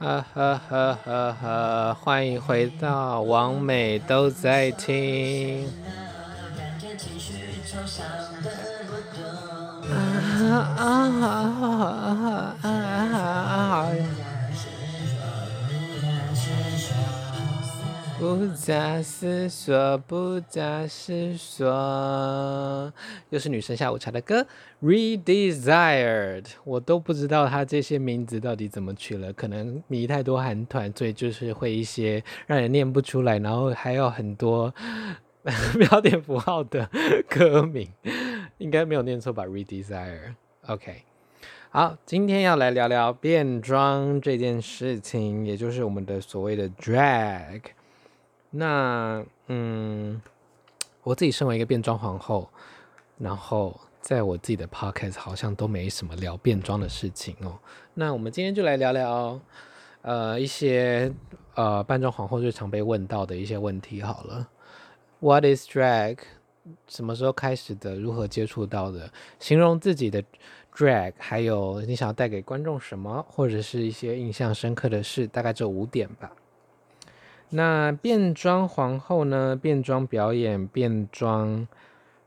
[0.00, 5.68] 呵呵呵呵呵，欢迎回到王美都在听。
[9.90, 9.92] 啊
[10.78, 10.82] 啊
[11.20, 11.28] 啊
[11.60, 12.68] 啊啊
[13.12, 13.88] 啊啊！
[18.20, 22.92] 不假思索，不假思索，
[23.30, 24.46] 又是女生下午茶的歌
[24.82, 34.74] ，Redesired，我都不知道他这些名字到底怎么取了，可能迷太多韩团，所以就是会一些让人念不出来，然后还有很多
[35.88, 36.90] 标点符号的
[37.26, 37.88] 歌名，
[38.58, 41.04] 应该没有念错吧？Redesired，OK，
[41.70, 47.62] 好，今天要来聊聊变装这件事情，也就是我们的所谓的 drag。
[48.50, 50.20] 那嗯，
[51.02, 52.48] 我自己身为一个变装皇后，
[53.16, 57.58] 然后在我自己的 podcast 好像都没什么聊变装的事情哦。
[57.94, 59.40] 那我们今天就来聊聊，
[60.02, 61.12] 呃，一些
[61.54, 64.48] 呃扮装皇后最常被问到的一些问题好了。
[65.20, 66.18] What is drag？
[66.88, 67.96] 什么时候开始的？
[67.96, 69.10] 如何接触到的？
[69.38, 70.22] 形容自己的
[70.74, 76.32] drag，还有你想要带给观众什么，或者是一些印象深刻的事，大概这五点吧。
[77.50, 79.56] 那变装皇后呢？
[79.60, 81.66] 变装表演、变装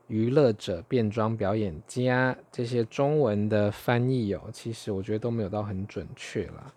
[0.06, 6.72] 娱乐者、变装表演家，这些中文的翻译哦，其实我觉得都没有到很准确啦。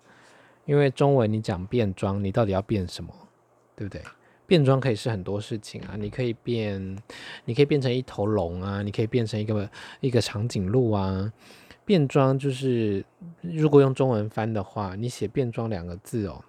[0.66, 3.14] 因为中文你讲变装，你到底要变什么？
[3.76, 4.02] 对不对？
[4.45, 6.98] 变装可以是很多事情啊，你可以变，
[7.44, 11.32] 你可以变成一头龙啊，你可以变成一个一个长颈鹿啊。
[11.84, 13.04] 变装就是，
[13.42, 16.42] 如果用中文翻的话，你写变装两个字哦。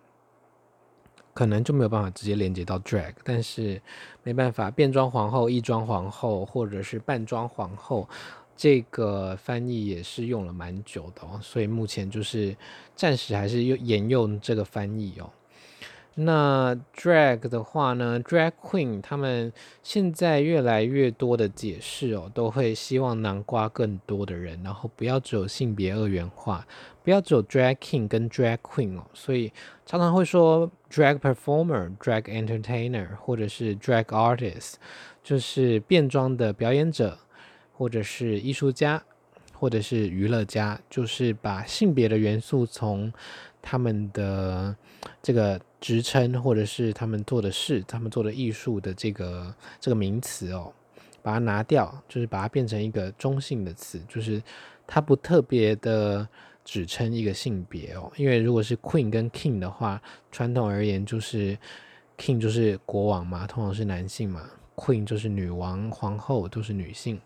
[1.38, 3.80] 可能就没有办法直接连接到 drag，但是
[4.24, 8.08] 没办法，变装皇后、异装皇后或者是扮装皇后，
[8.56, 12.56] 这个翻译也是用了蛮久的哦，所以目前就是
[12.96, 15.30] 暂时还是用沿用这个翻译哦。
[16.16, 19.52] 那 drag 的话呢，drag queen 他们
[19.84, 26.66] 现在越来越多的解释哦，都会希望囊括更多的人，然后不要只有性别二元化，
[27.04, 29.52] 不要只有 drag king 跟 drag queen 哦，所以
[29.86, 34.74] 常常会说 drag performer、drag entertainer 或者是 drag artist，
[35.22, 37.18] 就是变装的表演者，
[37.72, 39.02] 或者是艺术家，
[39.52, 43.12] 或者是娱乐家，就是把性别的元素从
[43.62, 44.76] 他们的
[45.22, 45.60] 这个。
[45.80, 50.72] 职称或者是他们做的事，他们做的艺术的这个这个名词哦，
[51.22, 54.42] 把它拿掉，就是把它变成一个中性的词，就是
[54.88, 56.28] 它不特别的
[56.68, 58.12] 指称一个性别哦。
[58.16, 61.56] 因为如果是 queen 跟 king 的话，传统而言就是
[62.18, 64.42] king 就是国王嘛，通常是男性嘛
[64.76, 67.18] ，queen 就是女王、皇后都是女性。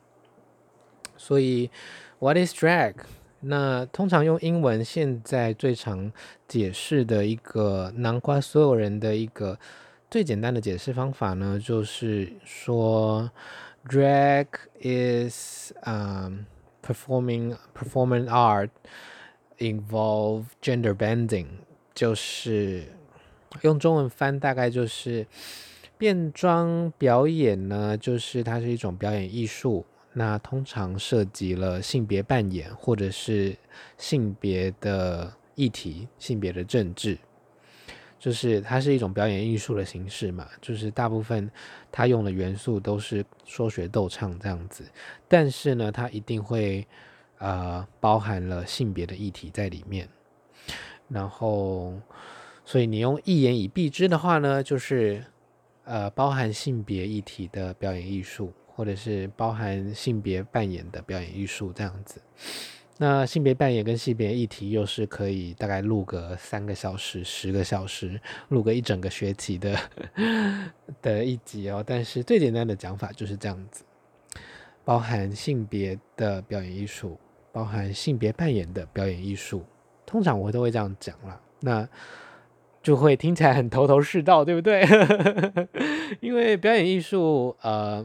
[1.17, 1.69] 所以
[2.21, 2.95] ，what is drag？
[3.41, 6.13] 那通常用英文现在最常
[6.47, 9.59] 解释的一个囊括所有人的一个
[10.09, 13.29] 最简单的解释方法呢，就是说
[13.89, 14.47] ，drag
[14.81, 16.45] is um
[16.85, 18.71] performing performing art
[19.63, 21.47] involve gender bending，
[21.95, 22.85] 就是
[23.61, 25.27] 用中文翻大概就是
[25.97, 29.87] 变装表演呢，就是它是一种表演艺术。
[30.15, 33.57] 那通常涉及了性别扮演，或者是
[33.97, 37.17] 性别的议题、性别的政治，
[38.19, 40.47] 就是它是一种表演艺术的形式嘛。
[40.61, 41.51] 就是大部分
[41.91, 44.85] 它用的元素都是说学逗唱这样子，
[45.29, 46.87] 但是呢，它一定会
[47.43, 50.09] 呃包含了性别的议题在里面。
[51.09, 51.93] 然后，
[52.65, 55.23] 所以你用一言以蔽之的话呢，就是
[55.85, 58.51] 呃包含性别议题的表演艺术。
[58.75, 62.23] 或者是包含性别扮演的表演艺术这样子，
[62.97, 69.79] 那性别扮演跟性别议题又是可以大概录个三个小时、十个小时，录个一整个学期的
[71.03, 71.85] 的一集哦。
[71.87, 73.85] 但是最简单的讲法就是这样子，
[74.87, 77.21] 包含性别的表演艺术，
[77.53, 79.63] 包含性别扮演的表演艺术，
[80.05, 81.89] 通常我都会这样讲啦，那
[82.83, 84.85] 就会听起来很头头是道，对不对？
[86.21, 88.05] 因为表演艺术，呃。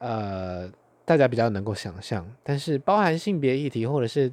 [0.00, 0.70] 呃，
[1.04, 4.32] 大家比较能够想象，但是包含性别议题或者是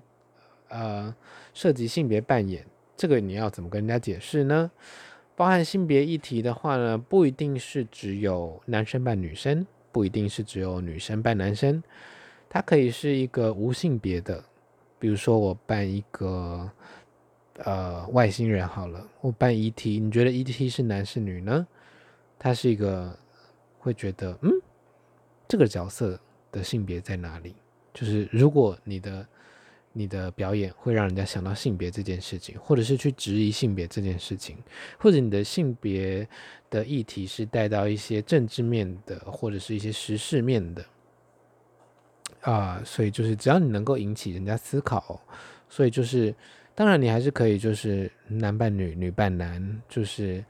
[0.68, 1.12] 呃
[1.56, 2.64] 涉及性别扮演，
[2.96, 4.70] 这个你要怎么跟人家解释呢？
[5.36, 11.82] 包含性别议题的话呢，不一定是只有男生扮女生，不一定是只有女生扮男生，
[12.56, 14.42] 它可以是一个无性别的，
[14.98, 16.72] 比如说我扮一个
[17.58, 21.68] 呃外星人好了，我扮 ET，你觉得 ET 是男是女呢？
[22.40, 23.14] 他是一个
[23.78, 24.50] 会觉得嗯。
[25.50, 26.18] 这个角色
[26.50, 27.56] 的性别在哪里？
[27.94, 29.28] 就是如果你的
[29.92, 34.56] 你的表演会让人家想到性别这件事情，或者是去质疑性别这件事情，
[34.98, 36.26] 或者你的性别
[36.70, 40.86] 的议题是带到一些政治面的，或者是一些时事面的
[42.46, 45.20] 啊，所以就是只要你能够引起人家思考，
[45.70, 46.34] 所以就是
[46.74, 50.44] 当然你还是可以就是男扮女，女扮男，就是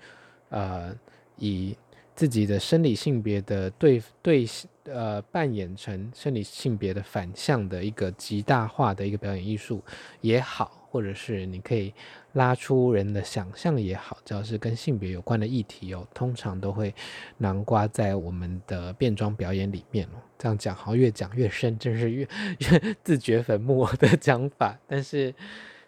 [0.50, 0.96] 呃
[1.38, 1.76] 以
[2.16, 4.48] 自己的生理性别的对对。
[4.88, 9.84] 呃，扮演成生理性别的反向的一个极大化的一个表演艺术
[10.22, 11.94] 也好，或者是你可以
[12.32, 16.96] 拉出人的想象也好，只要是跟性别有关的议题哦，通常都会
[17.40, 20.18] 囊括在我们的变装表演里面哦。
[20.38, 22.26] 这样讲好像越讲越深，真是越
[22.60, 24.80] 越自掘坟墓的讲法。
[24.88, 25.36] 但是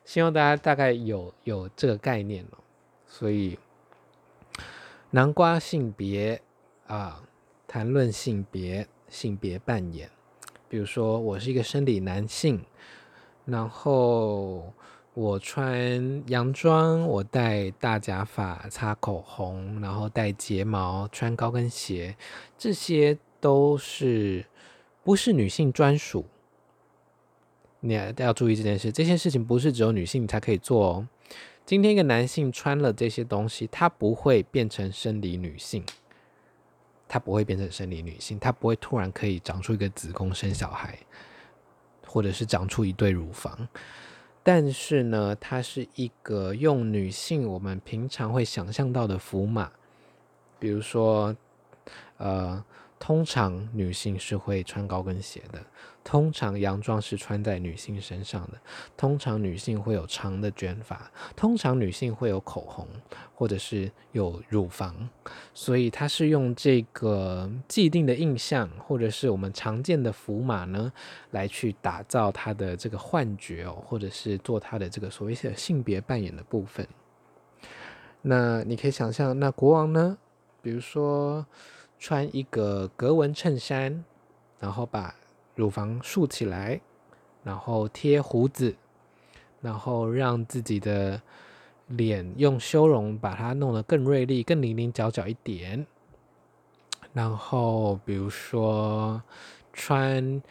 [0.04, 2.58] 希望大家大概有有这个概念哦。
[3.08, 3.58] 所以
[5.12, 6.42] 南瓜性别
[6.88, 7.24] 啊。
[7.70, 10.10] 谈论性别、性别扮演，
[10.70, 12.64] 比如说我是一个生理男性，
[13.44, 14.74] 然后
[15.18, 22.16] 我穿洋装，我戴大假发、擦口红，然后戴睫毛、穿高跟鞋，
[22.56, 24.46] 这些都是
[25.04, 26.24] 不是女性专属。
[27.80, 31.08] 你要注意这件事，这些事情不是只有女性才可以做哦。
[31.66, 35.84] 今天一个男性穿了这些东西，他不会变成生理女性。
[37.08, 41.00] 她不会变成生理女性，她不会突然可以长出一个子宫生小孩，
[42.06, 43.68] 或者是长出一对乳房。
[44.48, 49.74] 但是呢，它是一个用女性我们平常会想象到的符码，
[50.58, 51.36] 比如说，
[52.16, 52.64] 呃。
[53.00, 55.64] 通常女性是会穿高跟鞋的，
[56.08, 58.58] 通常洋装是穿在女性身上的，
[58.96, 62.88] 通常女性会有长的卷发，通常女性会有口红
[63.36, 65.10] 或者是有乳房，
[65.54, 70.94] 所以它是用这个既定的印象或者是我们常见的符码呢，
[71.32, 76.88] 来去打造它的这个幻觉哦，或者是做它的这个所谓的性别扮演的部分。
[78.22, 80.18] 那你可以想象，那国王呢，
[80.62, 81.46] 比如说。
[82.00, 84.06] 穿一个格纹衬衫，
[84.60, 85.16] 然后把
[85.58, 86.80] 乳房竖起来，
[87.44, 88.76] 然后贴胡子，
[89.60, 91.22] 然后让自己的
[91.88, 95.86] 脸用修容把它弄得更锐利、更棱棱角角一点。
[97.12, 99.22] 然后比如说
[99.74, 100.42] 穿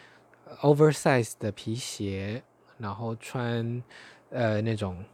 [0.61, 2.43] oversize 的皮鞋，
[2.77, 3.83] 然后穿
[4.31, 5.05] 呃那种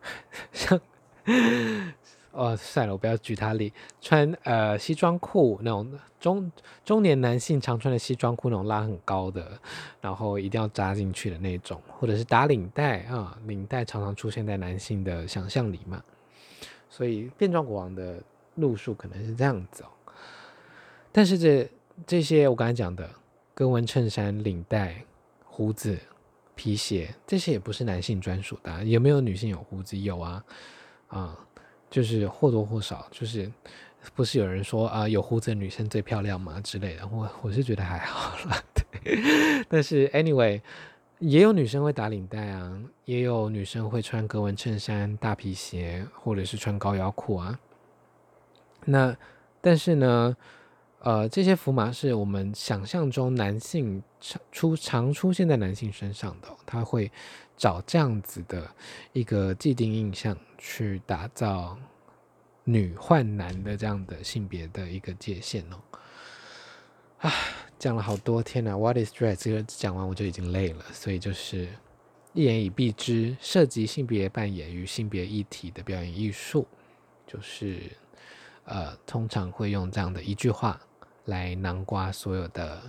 [0.52, 0.80] 像。
[2.32, 3.72] 哦，算了，我不要举他例。
[4.00, 6.50] 穿呃西装裤那种中
[6.82, 9.60] 中年男性常穿的西装裤，那种拉很高的，
[10.00, 16.02] 然后一定要扎进去的那种，或者是打领带啊，领带常常出现在男性的想象里嘛。
[16.88, 18.22] 所以变装国王的
[18.54, 19.88] 路数可能是这样子哦。
[21.12, 21.70] 但是这
[22.06, 23.08] 这些我刚才讲的
[23.52, 25.04] 格纹衬衫、领带、
[25.44, 25.98] 胡子、
[26.54, 28.82] 皮鞋，这些也不是男性专属的。
[28.84, 29.98] 有没有女性有胡子？
[29.98, 30.42] 有啊，
[31.08, 31.38] 啊。
[31.92, 33.52] 就是或多或少，就是
[34.14, 37.06] 不是有人说啊，有胡子的女生最漂亮吗之类的？
[37.06, 39.64] 我我是觉得还好啦， 对。
[39.68, 40.58] 但是 anyway，
[41.18, 47.60] 也有女生会打领带啊，也有女生会穿格纹衬衫、大皮鞋，或者是穿高腰裤啊。
[48.86, 49.14] 那
[49.60, 50.34] 但是呢，
[51.04, 57.10] 呃，这些符码是我们想象中男性常出常出现在男性身上的，他会。
[57.54, 58.68] 找这样子的
[59.12, 61.78] 一个既定印象去打造
[62.64, 65.78] 女换男的这样的性别的一个界限哦。
[67.18, 67.30] 啊，
[67.78, 69.36] 讲了好多天了，What is dress？
[69.36, 71.68] 这个讲完我就已经累了，所以就是
[72.32, 76.66] 一言以蔽之，涉及性别扮演与性别议题的表演艺术，
[77.28, 77.92] 就是
[78.64, 80.80] 呃，通常会用这样的一句话
[81.24, 82.82] 来南瓜所有的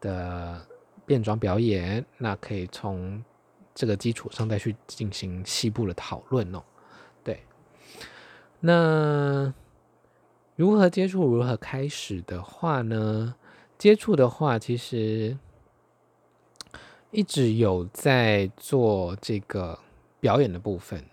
[0.00, 0.66] 的
[1.04, 3.24] 变装表演，那可以从。
[3.78, 6.62] 这个基础上再去进行细部的讨论哦。
[7.22, 7.42] 对，
[8.60, 9.52] 那
[10.54, 13.34] 如何接触、如何开始的话呢？
[13.76, 15.36] 接触的话，其实
[17.10, 19.78] 一直有在做这个
[20.20, 21.04] 表演的部分。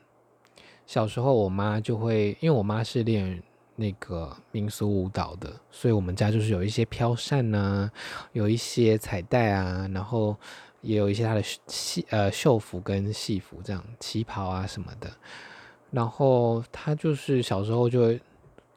[0.88, 3.44] 小时候，我妈就会，因为我妈是练
[3.76, 7.92] 那个民俗舞蹈的，所以我们家就是有一些飘扇呐、啊，
[8.34, 10.36] 有一些彩带啊，然后。
[10.84, 15.10] 也有一些他的戏呃秀服跟戏服这样旗袍啊什么的，
[15.92, 18.20] 然后他就是小时候就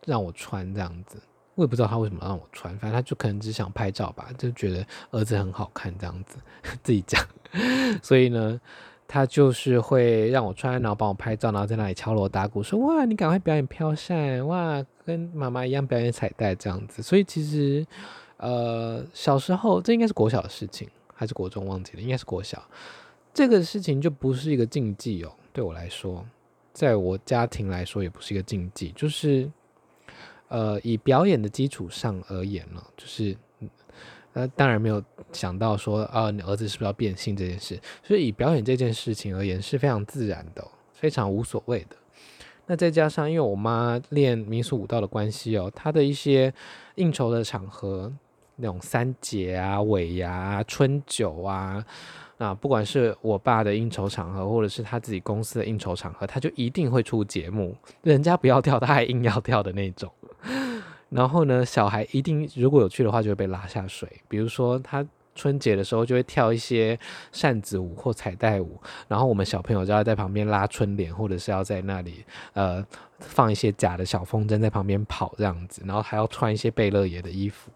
[0.05, 1.21] 让我穿这样子，
[1.57, 6.39] 我也不知道他为什么让我穿，反正他就可能只想拍照吧，就觉得儿子很好看这样子，
[6.85, 7.21] 自己讲，
[8.01, 8.61] 所以呢，
[9.09, 17.87] 他就是会让我穿，然后帮我拍照，然后在那里敲锣打鼓说哇，你赶快表演飘扇哇，跟妈妈一样表演彩带这样子，所以其实
[18.37, 20.89] 呃小时候这应该是国小的事情。
[21.19, 22.63] 还是国中忘记了，应该是国小。
[23.33, 26.23] 这个事情就不是一个禁忌哦，对我来说，
[26.75, 29.51] 在我家庭来说也不是一个禁忌，就是
[30.49, 33.35] 呃，以表演的基础上而言呢，就是
[34.39, 35.03] 那，当然没有
[35.33, 40.63] 想到说啊，你儿子是不是要变性这件事，所以以表演这件事情而言是非常自然的，
[40.93, 41.97] 非常无所谓的。
[42.67, 46.53] 那再加上，因为我妈练民俗舞蹈的关系哦，她的一些
[46.97, 48.13] 应酬的场合，
[48.57, 51.83] 那种三节啊、尾牙、春酒啊，
[52.37, 60.13] 啊，不管是我爸的应酬场合，或者是他自己公司的应酬场合，他就一定会出节目，人家不要跳，他还硬要跳的那种。
[61.09, 64.09] 然后呢，小孩一定如果有去的话，就会被拉下水。
[64.29, 65.07] 比如说他。
[65.39, 66.99] 春节的时候就会跳一些
[67.31, 72.83] 扇子舞或彩带舞，然后我们小朋友就要在旁边拉春联，或者是要在那里呃
[73.19, 77.71] 放一些假的小风筝在旁边跑这样子，然后还要穿一些贝勒爷的衣服。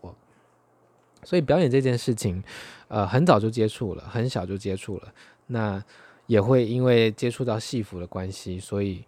[1.23, 2.43] 所以表演这件事情，
[2.89, 5.13] 呃，很早就接触了，很小就接触了。
[5.49, 5.85] 那
[6.29, 9.05] 也会因为接触到戏服的关系，所以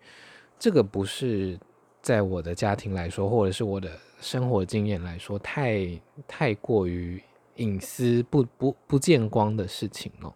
[0.58, 1.58] 这个不是
[2.02, 3.90] 在我的家庭来说，或者是我的
[4.20, 5.88] 生活经验来说，太
[6.28, 7.22] 太过于。
[7.56, 10.32] 隐私不不不见光的事情哦。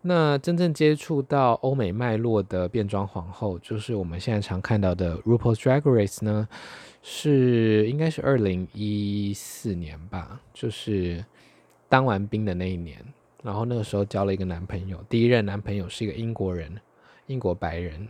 [0.00, 6.48] 那真正接触到欧美脉络的变装皇后，就是我们现在常看到的 RuPaul Drag Race 呢，
[7.02, 11.22] 是应该是二零一四年吧，就是
[11.90, 13.04] 当完兵的那一年。
[13.42, 16.74] 然后那个时候交了一个男朋友，第一任男朋友是一个英国人，
[17.26, 18.08] 英国白人。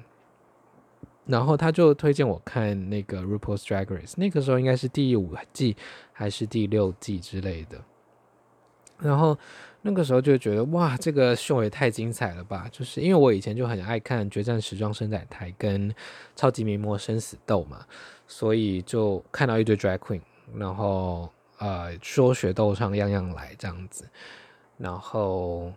[1.29, 5.77] 然后他就推荐我看那个 RuPaul's Drag Race，那个时候应该是第五季
[6.11, 7.79] 还是第六季之类的。
[8.99, 9.39] 然后
[9.83, 12.67] 那个时候就觉得哇，这个秀也太精彩了吧！
[12.73, 15.91] 就是因为我以前就很爱看《决战时装生仔台》跟
[16.35, 17.85] 《超级名模生死斗》嘛，
[18.27, 20.23] 所以就看到一堆 Drag Queen，
[20.57, 24.09] 然后呃说学逗唱样样来这样子，
[24.79, 25.71] 然后。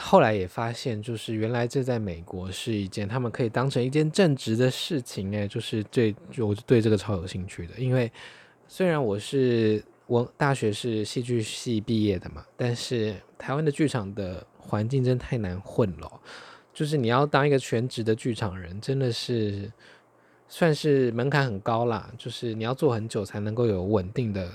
[0.00, 7.74] 后来也发现，就是原来这在美国是一件他们可以当成一件正直的事情哎，就是对，我对这个超有兴趣的。
[7.78, 8.12] 因为
[8.66, 16.20] 虽然我是我大学是戏剧系毕业的嘛，但是台湾的剧场的环境真太难混了，
[16.74, 19.72] 就是你要当一个全职的剧场人，真的是
[20.48, 24.50] 算是门槛很高啦，就是你要做很久才能够有稳定的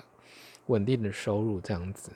[0.68, 2.12] 稳定的收入这样子，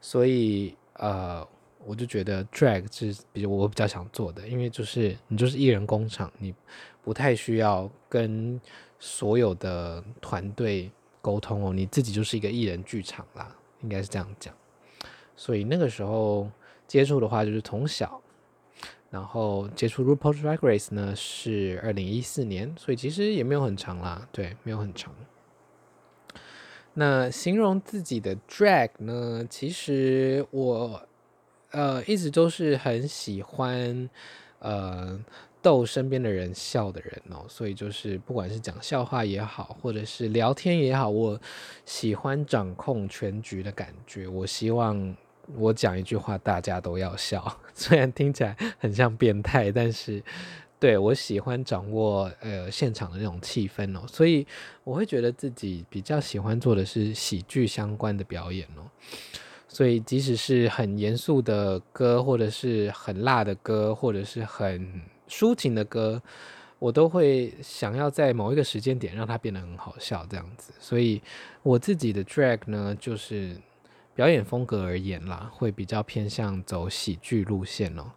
[0.00, 1.44] 所以呃。
[1.86, 6.52] 我就觉得 drag 是比如我比较想做的，因为就是你就是艺人工厂，你
[7.04, 8.60] 不太需要跟
[8.98, 10.90] 所有的团队
[11.22, 14.52] 沟通哦，你自己就是一个艺人剧场啦，应该是这样讲。
[15.36, 16.50] 所以那个时候
[16.88, 18.20] 接触的话就是从小，
[19.08, 25.14] 然后接触 RuPaul's Drag Race 呢是二零一四年，所以其实也没有很长啦，对，没有很长。
[26.94, 31.00] 那形容自己的 drag 呢，其实我。
[31.76, 34.08] 呃，一直都是很喜欢，
[34.60, 35.22] 呃，
[35.60, 41.38] 逗身边的人笑的人哦，所以就是不管是讲笑话也好，或者是聊天也好，我
[41.84, 44.26] 喜欢掌控全局的感觉。
[44.26, 45.14] 我希望
[45.54, 50.22] 我讲一句话，大家都要笑， 虽然听起来很像变态，但是
[50.80, 54.46] 对，我喜欢掌握呃现场的那种气氛哦，所以
[54.82, 58.88] 我会觉得自己比较喜欢做的是喜剧相关的表演哦。
[59.76, 66.22] 所以，即使是很严肃的歌，或者是很辣的歌，或者是很抒情的歌，
[66.78, 70.72] 我都会想要在某一个时间点让它变得很好笑，这样子。
[70.80, 71.20] 所以，
[71.62, 73.54] 我自己的 drag 呢，就是
[74.14, 78.12] 表演风格而言啦，会比较偏向走喜剧路线哦。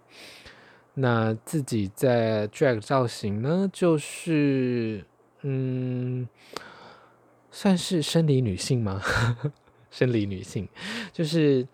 [0.94, 5.06] 那自己在 drag 造型呢，就是
[5.42, 6.26] 嗯，
[7.52, 9.02] 算是生理女性吗？
[9.92, 10.68] 生理女性，
[11.12, 11.68] 就是，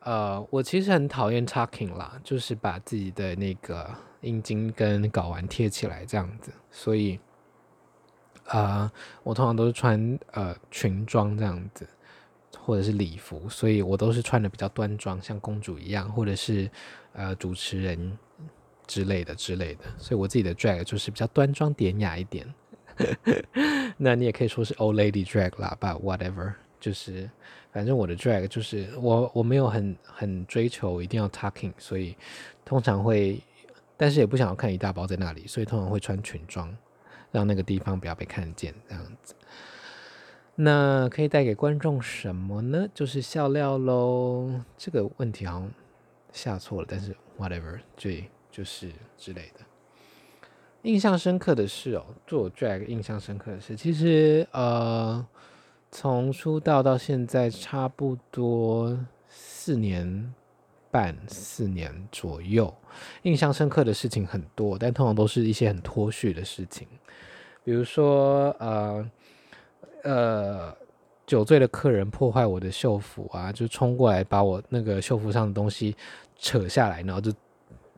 [0.00, 3.88] 呃，我其实很讨厌 talking 啦，就是把自己的那个
[4.20, 7.18] 阴茎跟睾丸贴起来这样子，所以，
[8.46, 8.90] 呃，
[9.22, 11.86] 我通常都是穿呃裙装这样子，
[12.58, 16.70] 或者是礼服，所以我都是穿的比较端庄，像公主一样，或者是
[17.12, 18.18] 呃主持人
[18.86, 22.52] 之类的之类的，所以我自己的 drag 就是比较端庄典雅一点，
[23.98, 26.54] 那你也可以说是 old lady drag 啦，but whatever。
[26.80, 27.28] 就是，
[27.72, 32.16] 反正我的 drag 就是我我没有很很追求一定要 talking，所以
[32.64, 33.40] 通常会，
[33.96, 36.72] 但是也不想要看一大包在那里，所以通常会穿裙装，
[37.32, 39.34] 让那个地方不要被看见这样子。
[40.54, 42.86] 那可以带给观众什么呢？
[42.94, 44.60] 就是笑料喽。
[44.76, 45.70] 这个问题好像
[46.32, 49.64] 下错了，但是 whatever，对，就是之类的。
[50.82, 55.26] 印象深刻的事哦，做 drag 印象深刻的事，其实呃。
[55.90, 60.34] 从出道到现在差不多四年
[60.90, 62.72] 半四年左右，
[63.22, 66.86] 印象深刻的事情很多，但通常都是一些很脱序的事情，
[67.64, 69.10] 比如说呃
[70.02, 70.76] 呃
[71.26, 75.96] 酒醉的客人破坏我的秀服啊，就冲过来把我那个秀服上的东西
[76.38, 77.32] 扯下来，然后就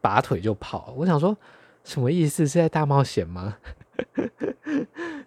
[0.00, 0.94] 拔腿就跑。
[0.96, 1.36] 我想说
[1.84, 2.46] 什么意思？
[2.46, 3.56] 是在大冒险吗？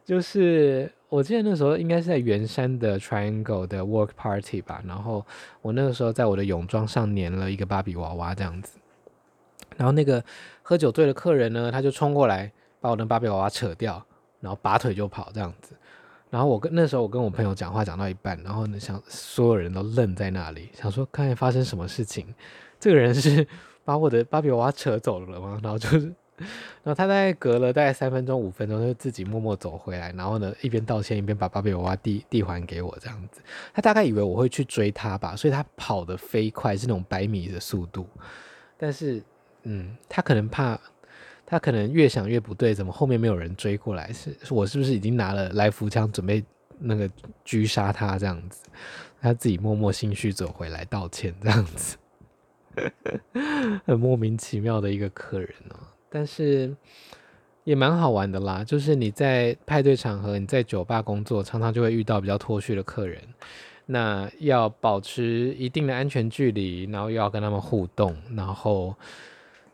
[0.05, 0.91] 就是。
[1.13, 5.23] 我记得那时候应该是在圆山的 Triangle 的 Work Party 吧，然后
[5.61, 8.79] 我那个时候在我的泳装上粘了一个芭比娃娃这样子，
[9.77, 10.25] 然后那个
[10.63, 14.03] 喝酒醉的客人呢，他就冲过来把我的芭比娃娃扯掉，
[14.39, 15.75] 然后拔腿就跑这样子，
[16.31, 22.33] 然后我跟那时候我跟我朋友讲话讲到一半，然后呢，想所有人都愣在那里，想说看看发生什么事情，
[22.79, 23.47] 这个人是
[23.85, 25.59] 把我的芭比娃娃扯走了吗？
[25.61, 26.11] 然后就是。
[26.37, 33.41] 然后他大概隔了大概三分钟五分钟，就自己默默走回来，然后呢一边道歉一边把芭比娃娃递递还给我这样子。
[33.73, 38.07] 他大概以为我会去追他吧，所以他跑得飞快，是那种百米的速度。
[38.77, 39.23] 但是，
[39.63, 40.79] 嗯，他可能怕，
[41.45, 44.11] 他可能越想越不对，怎么后面没有人追过来？
[44.11, 46.43] 是我是不是已经拿了来福枪准备
[46.79, 47.09] 那个
[47.45, 48.63] 狙杀他这样子？
[49.21, 51.97] 他自己默默心虚走回来道歉这样子，
[53.85, 55.77] 很莫名其妙的一个客人哦。
[56.13, 56.75] 但是
[57.63, 63.19] 也蛮好玩的啦，就是你在派对场合，你在酒吧工作，常常就会遇到比较脱序的客人，
[63.87, 68.95] 那要保持一定的安全距离，然后又要跟他们互动，然后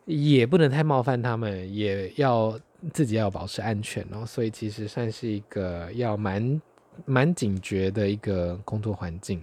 [0.05, 2.57] 也不能太冒犯他们，也要
[2.93, 6.61] 自己要保持安全哦，所以其实算是一个要蛮
[7.05, 9.41] 蛮警觉的一个工作环境，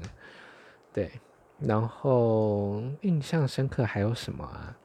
[0.95, 1.11] 对。
[1.59, 4.77] 然后印象深刻还有什么啊？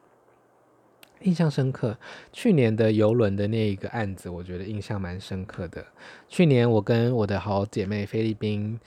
[1.24, 1.98] 印象深刻，
[2.32, 5.86] 去年的邮轮的那一个案子，我觉得印象蛮深刻的。
[6.28, 8.80] 去年我跟我的好姐妹菲律宾，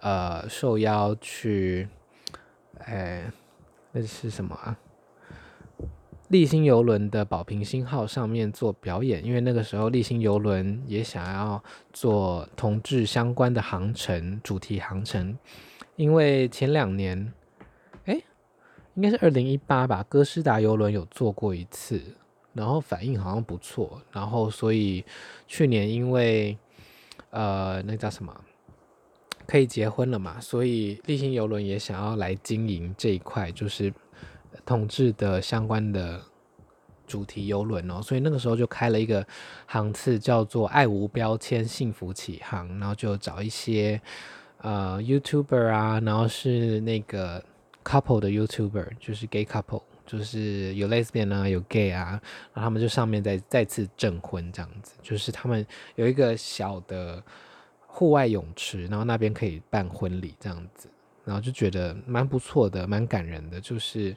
[0.00, 1.88] 呃，受邀去，
[2.78, 3.30] 哎，
[3.92, 4.76] 那是什么啊？
[6.28, 15.38] 丽星邮轮的宝瓶星号上面做表演，因为那个时候丽星邮轮也想要做同志相关的航程，主题航程，
[15.94, 17.32] 因为前两年。
[18.96, 22.00] 应该是二零一八吧，哥斯达邮轮有做过一次，
[22.54, 25.04] 然后反应好像不错，然后所以
[25.46, 26.56] 去年因为
[27.28, 28.34] 呃那叫什么
[29.46, 33.92] 可以结婚了嘛，所以立新邮轮也想要来经营这一块，就是
[34.64, 36.18] 同志的相关的
[37.06, 39.26] 主题邮轮哦，所以那个时候就开了一个
[39.66, 44.00] 航次叫做“爱无标签，幸福启航”，然后就找一些
[44.62, 47.44] 呃 YouTuber 啊，然后是那个。
[47.86, 52.20] Couple 的 YouTuber 就是 gay couple，就是有 lesbian 啊，有 gay 啊，
[52.52, 57.22] 然后他们就上面再再次证婚这样子，就是他们有一个小的
[57.86, 60.88] 户外泳池，然后那边可以办婚礼这样子，
[61.24, 64.16] 然后就觉得蛮不错的，蛮感人的，就是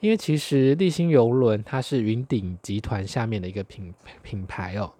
[0.00, 4.92] 因为其实立新邮轮它是云顶集团下面的一个品品牌哦，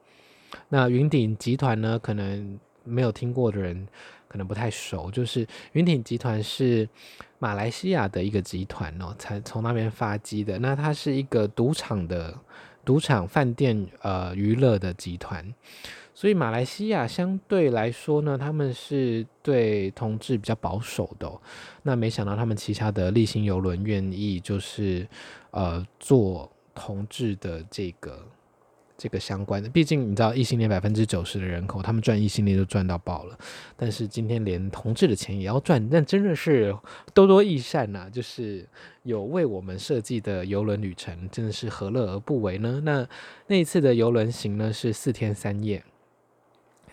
[0.69, 3.89] 那云顶集团呢，可能没有听过的人。
[4.37, 6.87] 可能不太熟，就是云顶集团是
[7.39, 10.59] 马来西亚的一个集团哦，才从那边发迹的。
[10.59, 12.39] 那它是一个赌场的
[12.85, 15.43] 赌场饭店呃娱乐的集团，
[16.13, 21.33] 所以马来西亚相对来说呢，他们是对同志比较保守的。
[21.83, 25.09] 那没想到他们旗下的丽星邮轮愿意就是
[25.51, 28.23] 呃做同志的这个。
[28.99, 33.39] 这个相关的，毕竟你知道异性恋百分之九十的人口，他们赚异性恋都赚到爆了，
[33.77, 36.75] 但是今天连同志的钱也要赚，那真的是
[37.13, 38.09] 多多益善呐！
[38.11, 38.67] 就是
[39.03, 42.81] 有为我们设计的游轮旅程，真的是何乐而不为呢？
[42.85, 43.07] 那
[43.47, 45.85] 那一次的游轮行呢是四天三夜，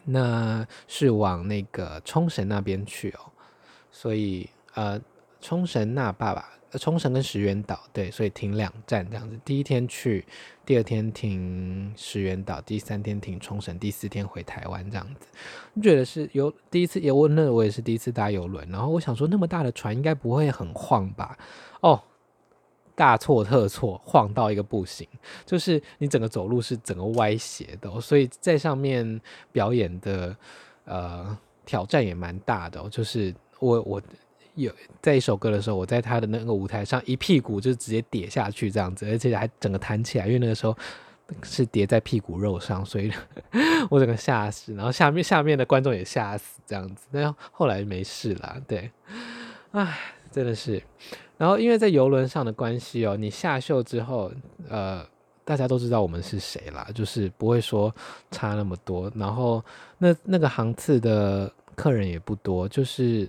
[0.03, 3.31] 那是往那个冲绳那边去哦，
[3.91, 4.99] 所以呃，
[5.39, 6.49] 冲绳那爸爸。
[6.79, 9.39] 冲绳跟石垣岛，对，所以停两站这样子。
[9.45, 10.25] 第一天去，
[10.65, 15.27] 第二天停石垣岛，第三天停冲绳，第四天回台湾这样子。
[15.73, 18.67] 你觉得是有第一次游轮，那我也是第一次搭游轮。
[18.69, 21.37] 然后我想说，那么大的船应该不会很晃吧？
[21.81, 22.01] 哦，
[22.95, 25.07] 大错特错，晃到一个不行，
[25.45, 30.35] 就是你整个走路是整个歪斜的，所以在上面表演的
[30.85, 32.89] 呃挑战也蛮大的。
[32.89, 34.01] 就是我我。
[34.55, 40.77] 有在一首歌的时候，我在他的那个舞台上一屁股就直接跌下去这样子，而且还整个弹起来，因为那个时候
[41.41, 43.11] 是跌在屁股肉上，所以
[43.89, 48.91] 我整个吓死，然后下面下面的观众也吓死这样子，但后来没事了，对，
[49.71, 49.97] 唉，
[50.31, 50.81] 真的是，
[51.37, 54.31] 然后因为在游轮上的关系哦，你下秀之后，
[54.69, 55.03] 呃，
[55.43, 57.91] 大家都知道我们是谁啦，就是不会说
[58.29, 59.63] 差那么多，然后
[59.97, 63.27] 那那个航次的客人也不多，就是。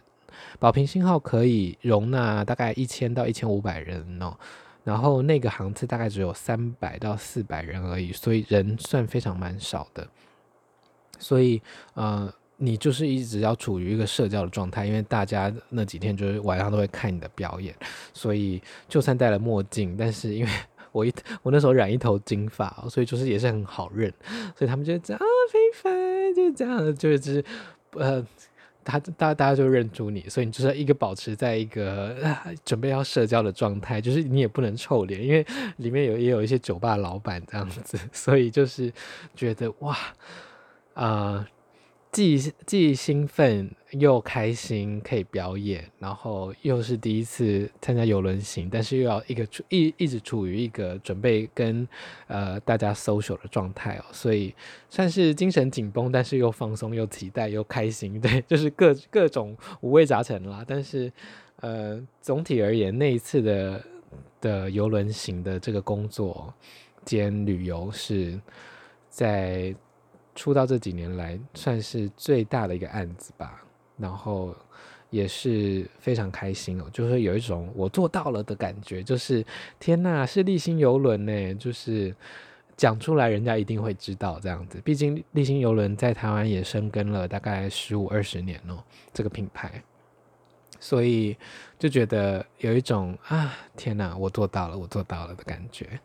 [0.59, 4.37] 宝瓶星号可以容纳大概一千到一千五百人哦，
[4.85, 10.07] 然后那个航次大概只有三百到四百人而已，所以人算非常蛮少的。
[11.19, 11.63] 所以
[11.95, 17.75] 呃，你就是一直要处于一个社交的状态，因为大家那几天就是晚上都会看你的表演，
[18.13, 20.51] 所以就算戴了墨镜，但是因为
[20.93, 24.13] 我一我那时候染一头金发，所以就是也是很好认，
[24.57, 27.45] 所以他们就这样啊，飞凡就这样，就是
[27.93, 28.25] 呃。
[28.85, 32.15] 他大大家就认出你，所以你就是一个保持在一个
[32.65, 35.45] 准备要社交的状态，就是你也不能臭脸，因为
[35.79, 38.93] 里面有也有一些酒吧老板这样子， 所以就是
[39.35, 39.97] 觉得哇
[40.95, 41.49] 啊。
[42.13, 43.69] 既既兴奋
[44.01, 51.87] 又开心，可以表演，然后又是第一次参加游轮行，但是又要一个处一一直处于一个准备跟
[52.27, 54.55] 呃大家 social 的状态哦，所以
[54.91, 60.65] 算是精神紧绷，但是又放松又期待又开心， 对，就是各各种五味杂陈啦。
[60.67, 61.13] 但是
[61.61, 63.85] 呃总体而言，那一次的
[64.41, 66.53] 的游轮行的这个工作
[67.05, 68.41] 兼旅游是
[69.09, 69.75] 在。
[70.37, 73.64] 出道这几年来，算是最大的一个案子吧，
[73.97, 74.55] 然后
[75.11, 79.45] 也是非常开心哦，就是有一种我做到了的感觉，就是
[79.79, 82.13] 天呐，是丽星邮轮呢，就是
[82.77, 89.81] 讲出来人家一定会知道这样子，毕竟丽星邮轮在台湾也生根了大概十五二十年哦，这个品牌，
[90.81, 91.37] 所以
[91.79, 96.01] 就觉得有一种啊，天呐，我做到了，我做到了的感觉。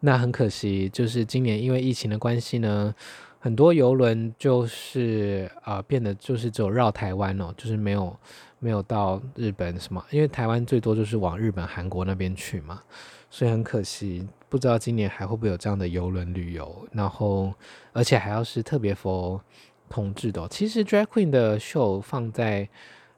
[0.00, 2.94] 那很可惜，就是今年因为疫情的关系呢。
[3.40, 8.16] 很多邮轮就是啊、呃，变得就是只有绕台湾哦，就是没有
[8.58, 12.82] 没有到日本什么，因为台湾最多就是往日本、韩国那边去嘛，
[13.30, 17.54] 所以很可惜，不知道今年还会不会有这样的邮轮旅游，然后
[17.92, 19.40] 而且还要是特别 for
[19.88, 22.68] 同志的、其实 Drag Queen 的秀放在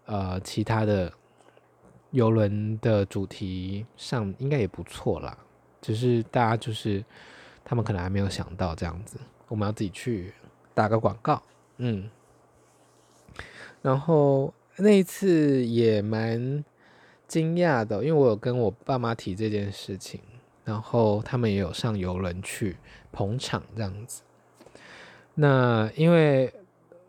[0.04, 1.10] 呃其他的
[2.10, 5.38] 游轮的主题上应该也不错啦，
[5.80, 7.02] 只是大家就是
[7.64, 9.18] 他们可能还没有想到这样子。
[9.50, 10.32] 我们要自己去
[10.74, 11.42] 打个广告，
[11.78, 12.08] 嗯，
[13.82, 16.64] 然后那一次也蛮
[17.26, 20.20] 惊讶的，因为我有跟我爸妈提这件事情，
[20.64, 22.76] 然后他们也有上游轮去
[23.10, 24.22] 捧场这样子。
[25.34, 26.54] 那因为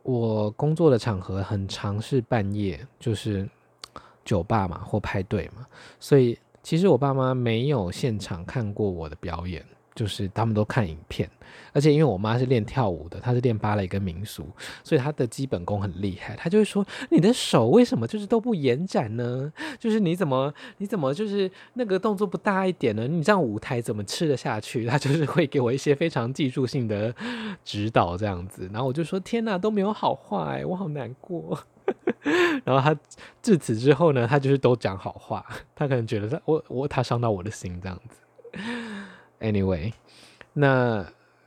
[0.01, 3.47] 我工作的场合很常是半夜，就是
[4.25, 5.67] 酒吧嘛或派对嘛，
[5.99, 9.63] 所以其实我爸妈没有现场看过我的表演。
[9.93, 11.29] 就是他们都看影片，
[11.73, 14.47] 而且因为我妈是练跳舞的，她是练芭蕾跟民俗，
[14.83, 16.35] 所以她的基本功很厉害。
[16.35, 19.51] 她就会说：“你的手为什么就是都不延展呢？
[19.77, 23.07] 就是你怎么你怎么就是那个动作不大一点呢？
[23.07, 27.13] 你这样舞台怎么吃得下去？”她就是会给我一些非常技术性的
[27.65, 28.69] 指导这样子。
[28.71, 31.59] 然后我就说：“天哪，都没有好话哎，我好难过。
[32.63, 32.97] ”然后她
[33.41, 35.45] 自此之后呢，她就是都讲好话。
[35.75, 38.15] 她可能觉得她我我她伤到我的心这样子。
[39.41, 39.91] Anyway，
[40.53, 41.05] 那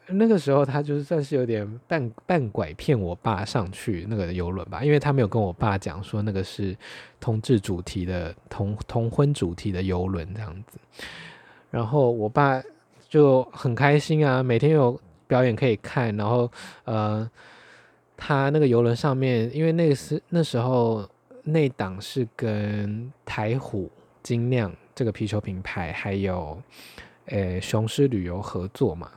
[0.09, 6.77] 那个时候他就是算是有点半半拐骗我爸上去那个游轮吧，因为他没有跟我爸讲说那个是
[7.21, 10.79] 同志主题的同同婚主题的游轮这样子，
[11.71, 12.61] 然后我爸
[13.09, 16.51] 就很开心啊，每天有表演可以看，然后
[16.85, 17.31] 呃，
[18.17, 21.09] 他那个游轮上面，因为那个是那时候
[21.45, 23.91] 那档是跟台虎
[24.23, 26.61] 精酿这个啤酒品牌还有。
[27.27, 29.11] 诶，雄狮旅游合作嘛，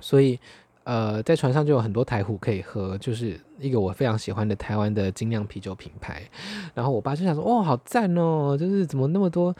[0.00, 0.38] 所以
[0.84, 6.22] 呃，在船上就有很多台虎可以喝，就是一个我非常喜欢的台湾的精酿啤酒品牌。
[6.74, 9.52] 然后我爸就想说：“哦，好赞哦，就是怎么那么多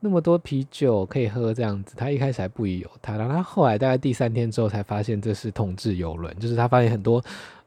[0.00, 7.24] 那么多啤酒可以喝这样子。”他一开始还不疑有他，然后他后来大概第三天之后才发现这是同志游轮，就是他发现很多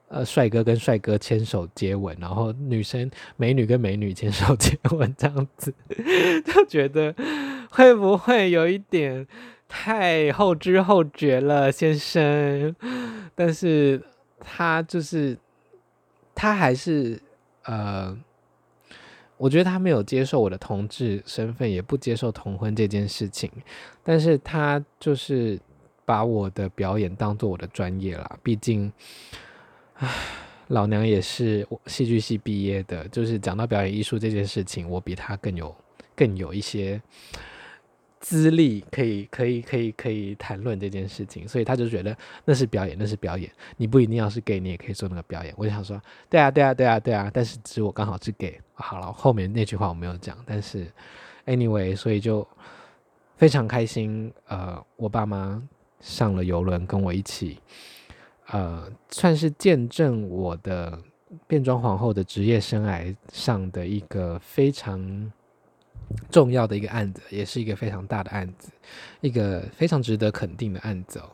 [0.10, 5.74] 呃帅哥跟帅哥牵手接吻，然后女生美女跟美女牵手接吻这样子，
[6.46, 7.16] 就觉得。
[7.72, 9.28] 会不会有一点
[9.68, 12.76] 太后知后觉了，先生？
[13.36, 14.02] 但是
[14.40, 15.38] 他就是
[16.34, 17.22] 他还是
[17.66, 18.18] 呃，
[19.38, 23.52] 我觉得他没有接受我的同志身份，也不接受同婚这件事情。
[24.04, 25.60] 但是他就是
[26.06, 28.40] 把我的表演当做我的专业啦。
[28.42, 28.92] 毕竟，
[29.96, 30.10] 唉，
[30.70, 35.76] 老娘也是戏剧系毕业的，就是讲到表演艺术这件事情，我比他更有
[36.16, 37.02] 更有一些。
[38.20, 43.50] 资历可以可以可以可以谈论这件事情，所以他就觉得那是表演，那是表演。
[43.78, 45.54] 你不一定要是 gay，你也可以做那个表演。
[45.58, 47.30] 我就想说，对啊，对啊，对啊，对啊。
[47.34, 48.60] 但是只我刚好是 gay。
[48.74, 50.38] 好了，后面那句话我没有讲。
[50.46, 50.88] 但是
[51.46, 52.48] anyway，所以就
[53.36, 54.32] 非常开心。
[54.48, 55.62] 呃，我爸妈
[56.00, 57.60] 上了游轮，跟我一起，
[58.48, 61.00] 呃，算是见证我的
[61.48, 65.32] 变装皇后的职业生涯上的一个非常
[66.30, 68.70] 重要的一个案子，也是一个非常大的案子，
[69.22, 71.30] 一个非常值得肯定的案子哦。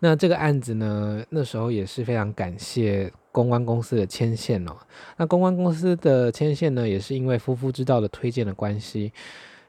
[0.00, 4.76] 那这个案子呢，那时候也是非常感谢公关公司的牵线哦。
[5.16, 9.12] 那公关公司的牵线呢，也是因为夫妇之道的推荐的关系，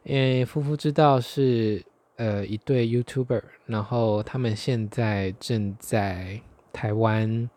[0.04, 1.84] 因为夫妇之道是
[2.18, 6.42] 呃一对 YouTuber，然后他们现在正在
[6.72, 7.50] 台湾。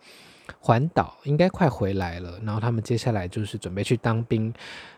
[0.66, 4.52] 环岛应该快回来了，然后他们接下来就是准备去当兵。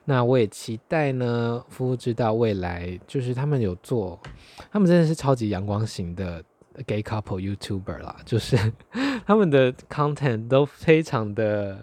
[0.06, 4.18] 那我也期待呢，夫妇知道未来就是他们有做，
[4.72, 6.42] 他们真的是超级阳光型的
[6.86, 8.56] gay couple YouTuber 啦，就是
[9.26, 11.76] 他们的 content 都非常的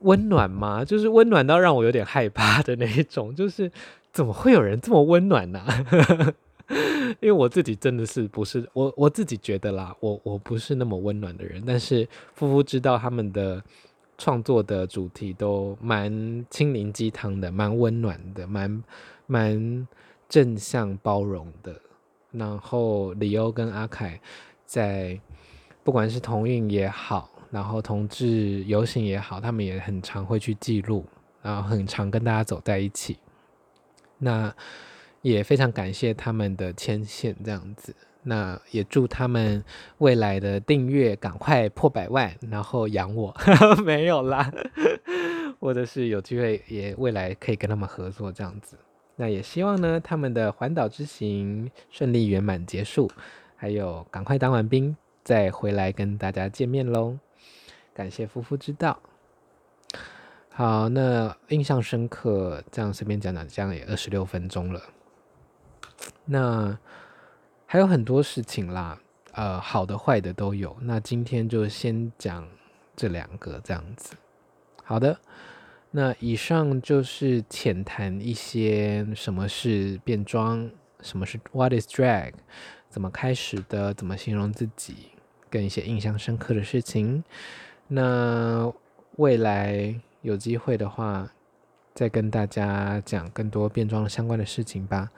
[0.00, 3.70] 温暖嘛，就是温暖到让我有点害怕的那一种，就是
[4.12, 5.64] 怎么会有人这么温暖呢、
[6.68, 13.62] 因为我自己真的是不是我我自己觉得啦，我我不是那么温暖的人，但是夫妇知道他们的
[14.16, 16.10] 创作的主题都蛮
[16.50, 18.82] 心灵鸡汤的，蛮温暖的，蛮
[19.26, 19.88] 蛮
[20.26, 21.78] 正向包容的。
[22.32, 24.18] 然后李欧跟阿凯
[24.64, 25.20] 在
[25.82, 31.04] 不管是同运也好，然后同志游行也好，他们也很常会去记录，
[31.42, 33.18] 然后很常跟大家走在一起。
[34.16, 34.50] 那。
[35.24, 39.64] 也非常感谢他们的牵线，这样子，那也祝他们
[39.96, 43.34] 未来的订阅赶快破百万，然后养我，
[43.82, 44.52] 没有啦，
[45.58, 48.76] 或者是有机会也未来可以跟他们合作这样子。
[49.16, 53.10] 那也希望呢，他们的环岛之行顺利圆满结束，
[53.56, 57.18] 还有赶快当完兵再回来跟大家见面喽。
[57.94, 59.00] 感谢夫妇之道。
[60.50, 64.82] 好，那印象深刻，这样随便讲讲，这样也二十六分钟了。
[66.24, 66.78] 那
[67.66, 68.98] 还有很多事情啦，
[69.32, 70.76] 呃，好的坏的都有。
[70.80, 72.48] 那今天就先讲
[72.96, 74.14] 这两个这样子。
[74.82, 75.18] 好的，
[75.90, 82.34] 那以上就是浅谈一些什么是变装，什么是 What is drag，
[82.88, 85.08] 怎么开始的，怎么形容自己，
[85.50, 87.24] 跟一些印象深刻的事情。
[87.88, 88.72] 那
[89.16, 91.30] 未来有机会的话，
[91.94, 95.10] 再跟大家讲更多变装相关的事情吧。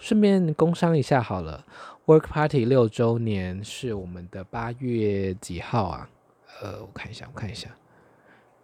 [0.00, 1.62] 顺便工商一下好了
[2.06, 6.08] ，Work Party 六周年是我们的八月几号啊？
[6.62, 7.68] 呃，我看一下，我看一下，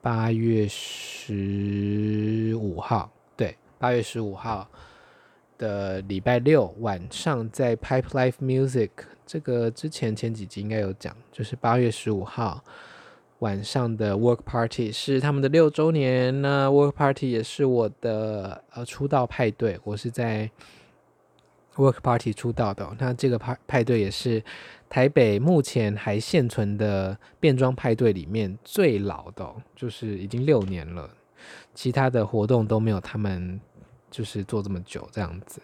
[0.00, 4.66] 八月十五号，对，八月十五号
[5.58, 8.88] 的礼拜六晚上在 Pipe Life Music，
[9.26, 12.64] 这个之前前几集应该有讲，就是八月十五号
[13.40, 16.70] 晚上的 Work Party 是他们的六周年那。
[16.70, 20.50] Work Party 也是我的呃出道派对，我是在。
[21.76, 24.42] Work Party 出道的，那这个派派对也是
[24.88, 31.08] 台北目前还现存的变装派对里面最老的，就是已经六年了，
[31.74, 33.60] 其他的活动都没有他们
[34.10, 35.60] 就是做这么久这样子。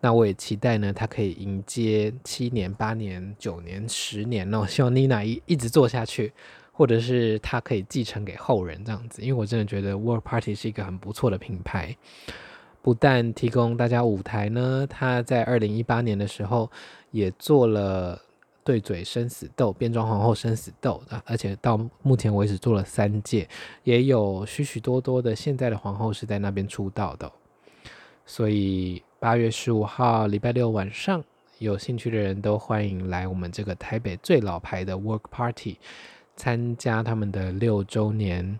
[0.00, 6.32] 那我也期待呢，他可以迎接七年、八年、九年、十年哦， 希望 Nina 一一直做下去，
[6.70, 11.96] 或者是他可以继承给后人这样子，因为我真的觉得 Work Party 是一个很不错的品牌。
[12.88, 16.70] 不但提供大家舞台呢，他在二零一八年的时候
[17.10, 18.18] 也做了
[18.64, 23.46] 对嘴生死斗、变装皇后生死斗，而且到目前为止做了三届，
[23.84, 27.30] 也有许许多多的现在的皇后是在那边出道的。
[28.24, 31.22] 所以八月十五号礼拜六晚上，
[31.58, 35.76] 有兴趣的人都欢迎来我们这个台北最老牌的 Work Party
[36.36, 38.58] 参加他们的六周年，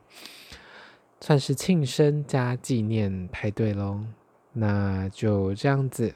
[1.19, 4.05] 算是庆生加纪念派对喽。
[4.59, 6.13] 那就这样子，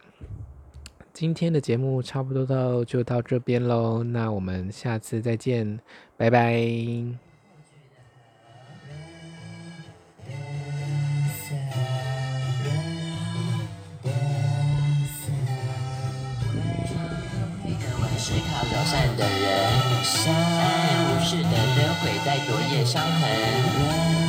[1.13, 4.03] 今天的节目差不多到就到这边喽。
[4.03, 5.79] 那我们下次再见，
[6.17, 6.53] 拜拜。
[18.63, 24.22] 友善的人，相安无事的灯会带昨夜伤痕。